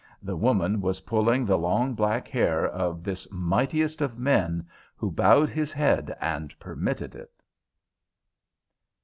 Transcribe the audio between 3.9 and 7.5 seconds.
of men, who bowed his head and permitted it.